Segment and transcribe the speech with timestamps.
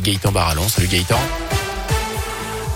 [0.00, 0.68] avec Gaëtan Barallon.
[0.68, 1.59] Salut Gaëtan.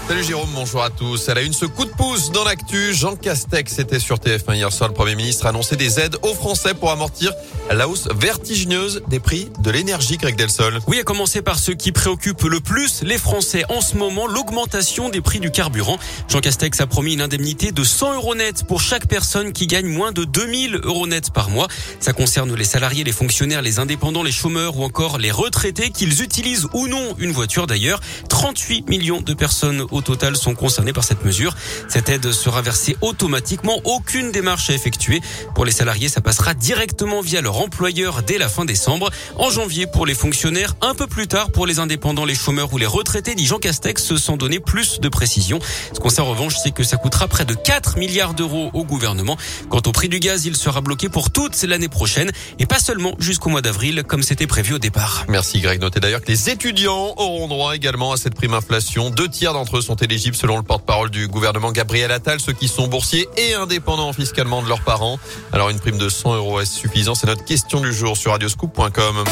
[0.07, 1.29] Salut Jérôme, bonjour à tous.
[1.29, 2.93] Elle a une ce coup de pouce dans l'actu.
[2.93, 4.91] Jean Castex était sur TF1 hier soir.
[4.91, 7.33] Le Premier ministre a annoncé des aides aux Français pour amortir
[7.73, 10.81] la hausse vertigineuse des prix de l'énergie, Greg Delsol.
[10.87, 15.09] Oui, à commencer par ce qui préoccupe le plus les Français en ce moment, l'augmentation
[15.09, 15.99] des prix du carburant.
[16.29, 19.87] Jean Castex a promis une indemnité de 100 euros net pour chaque personne qui gagne
[19.87, 21.69] moins de 2000 euros net par mois.
[21.99, 26.21] Ça concerne les salariés, les fonctionnaires, les indépendants, les chômeurs ou encore les retraités, qu'ils
[26.21, 28.01] utilisent ou non une voiture d'ailleurs.
[28.29, 31.55] 38 millions de personnes au total sont concernés par cette mesure.
[31.89, 35.21] Cette aide sera versée automatiquement, aucune démarche à effectuer.
[35.55, 39.11] Pour les salariés, ça passera directement via leur employeur dès la fin décembre.
[39.37, 42.79] En janvier, pour les fonctionnaires, un peu plus tard pour les indépendants, les chômeurs ou
[42.79, 45.59] les retraités, dit Jean Castex, sans donner plus de précision.
[45.93, 48.85] Ce qu'on sait en revanche, c'est que ça coûtera près de 4 milliards d'euros au
[48.85, 49.37] gouvernement.
[49.69, 53.15] Quant au prix du gaz, il sera bloqué pour toute l'année prochaine et pas seulement
[53.19, 55.25] jusqu'au mois d'avril comme c'était prévu au départ.
[55.29, 55.81] Merci Greg.
[55.81, 59.11] Notez d'ailleurs que les étudiants auront droit également à cette prime inflation.
[59.11, 62.69] Deux tiers d'entre eux sont éligibles selon le porte-parole du gouvernement Gabriel Attal, ceux qui
[62.69, 65.19] sont boursiers et indépendants fiscalement de leurs parents.
[65.53, 69.25] Alors une prime de 100 euros est suffisant C'est notre question du jour sur radioscoop.com.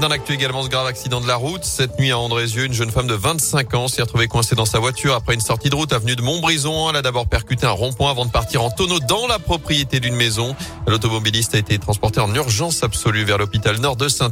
[0.00, 1.64] Dans l'actu également, ce grave accident de la route.
[1.64, 4.78] Cette nuit à Andrézieux, une jeune femme de 25 ans s'est retrouvée coincée dans sa
[4.78, 6.88] voiture après une sortie de route avenue de Montbrison.
[6.88, 10.14] Elle a d'abord percuté un rond-point avant de partir en tonneau dans la propriété d'une
[10.14, 10.54] maison.
[10.86, 14.30] L'automobiliste a été transporté en urgence absolue vers l'hôpital nord de saint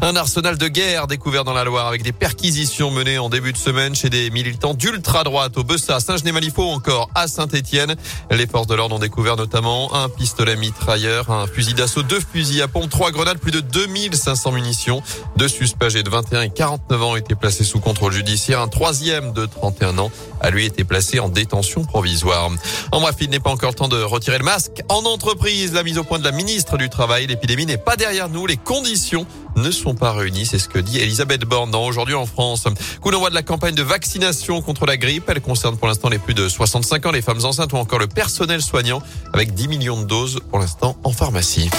[0.00, 3.58] Un arsenal de guerre découvert dans la Loire avec des perquisitions menées en début de
[3.58, 7.96] semaine chez des militants d'ultra-droite au Bessa, Saint-Genis-Malifaux encore à Saint-Étienne.
[8.30, 12.62] Les forces de l'ordre ont découvert notamment un pistolet mitrailleur, un fusil d'assaut, deux fusils
[12.62, 14.99] à pompe, trois grenades, plus de 2500 munitions.
[15.36, 18.60] Deux suspects âgés de 21 et 49 ans ont été placés sous contrôle judiciaire.
[18.60, 22.50] Un troisième de 31 ans a lui été placé en détention provisoire.
[22.92, 24.82] En bref, il n'est pas encore temps de retirer le masque.
[24.88, 28.28] En entreprise, la mise au point de la ministre du Travail, l'épidémie n'est pas derrière
[28.28, 28.46] nous.
[28.46, 29.26] Les conditions
[29.56, 30.46] ne sont pas réunies.
[30.46, 32.64] C'est ce que dit Elisabeth Borne Aujourd'hui en France.
[33.00, 35.24] Coup d'envoi de la campagne de vaccination contre la grippe.
[35.28, 38.06] Elle concerne pour l'instant les plus de 65 ans, les femmes enceintes ou encore le
[38.06, 41.70] personnel soignant avec 10 millions de doses pour l'instant en pharmacie.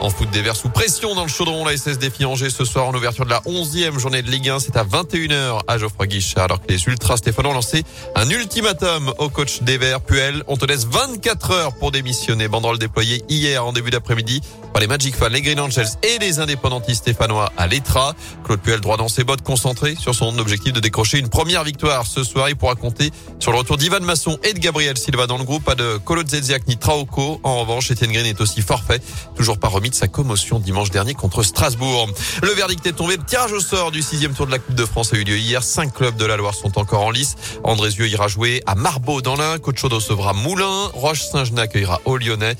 [0.00, 2.86] En foot des Verts sous pression dans le chaudron, la SS défie Angers ce soir
[2.86, 4.58] en ouverture de la 11e journée de Ligue 1.
[4.58, 7.84] C'est à 21h à Geoffroy Guichard alors que les Ultras Stéphano ont lancé
[8.14, 10.02] un ultimatum au coach des Verts.
[10.02, 12.48] Puel, on te laisse 24 heures pour démissionner.
[12.48, 14.42] Banderole déployée hier en début d'après-midi
[14.74, 18.14] par les Magic Fans, les Green Angels et les indépendantistes stéphanois à l'Etra.
[18.44, 22.06] Claude Puel droit dans ses bottes concentré sur son objectif de décrocher une première victoire
[22.06, 22.48] ce soir.
[22.50, 25.64] Il pourra compter sur le retour d'Ivan Masson et de Gabriel Silva dans le groupe.
[25.64, 27.40] Pas de Kolo Zeziak ni Traoko.
[27.44, 29.00] En revanche, Etienne Green est aussi forfait.
[29.36, 32.08] Toujours pas de sa commotion dimanche dernier contre Strasbourg.
[32.42, 33.16] Le verdict est tombé.
[33.16, 35.36] Le tirage au sort du sixième tour de la Coupe de France a eu lieu
[35.36, 35.62] hier.
[35.62, 37.36] Cinq clubs de la Loire sont encore en lice.
[37.62, 39.58] Andrézieux ira jouer à Marbeau dans l'Ain.
[39.58, 40.90] Cochodo recevra Moulin.
[40.94, 42.56] Roche-Saint-Genis accueillera au Lyonnais.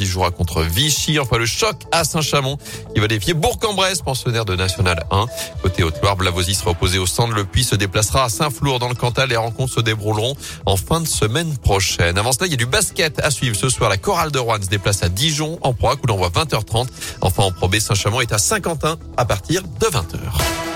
[0.00, 1.18] Y jouera contre Vichy.
[1.18, 2.56] Enfin, le choc à Saint-Chamond
[2.94, 5.26] qui va défier Bourg-en-Bresse, pensionnaire de National 1.
[5.62, 7.34] Côté Haute-Loire, Blavozy sera opposé au centre.
[7.34, 9.28] Le Puy se déplacera à Saint-Flour dans le Cantal.
[9.28, 12.18] Les rencontres se dérouleront en fin de semaine prochaine.
[12.18, 13.90] Avant cela, il y a du basket à suivre ce soir.
[13.90, 16.88] La chorale de Rouen se déplace à Dijon en proie, où l'on voit 20h30.
[17.20, 20.71] Enfin, en Pro Saint-Chamond est à Saint-Quentin à partir de 20h.